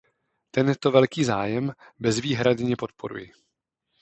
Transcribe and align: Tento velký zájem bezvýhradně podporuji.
Tento 0.51 0.91
velký 0.91 1.23
zájem 1.23 1.73
bezvýhradně 1.99 2.75
podporuji. 2.77 3.31